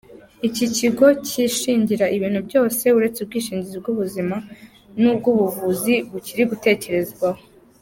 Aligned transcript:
Iki 0.47 0.65
kigo 0.77 1.05
cyishingira 1.27 2.05
ibintu 2.15 2.39
byose, 2.47 2.83
uretse 2.97 3.17
ubwishingizi 3.21 3.75
bw’ubuzima 3.81 4.35
n’ubw’ubuvuzi, 5.01 5.93
bikiri 6.11 6.43
gutekerezwaho. 6.51 7.41